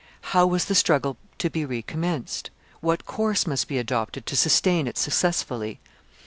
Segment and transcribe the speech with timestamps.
[0.33, 2.49] How was the struggle to be recommenced?
[2.79, 5.79] What course must be adopted to sustain it successfully?